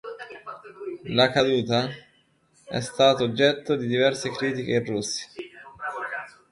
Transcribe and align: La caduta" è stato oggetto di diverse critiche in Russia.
La 1.15 1.29
caduta" 1.31 1.87
è 2.65 2.79
stato 2.79 3.23
oggetto 3.23 3.75
di 3.75 3.85
diverse 3.85 4.31
critiche 4.31 4.71
in 4.71 4.85
Russia. 4.85 5.27